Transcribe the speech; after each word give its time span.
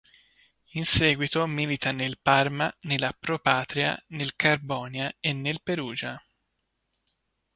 In 0.71 0.83
seguito 0.83 1.45
milita 1.45 1.91
nel 1.91 2.17
Parma, 2.19 2.75
nella 2.85 3.13
Pro 3.13 3.37
Patria, 3.37 3.95
nel 4.07 4.35
Carbonia 4.35 5.15
e 5.19 5.31
nel 5.31 5.61
Perugia. 5.61 6.19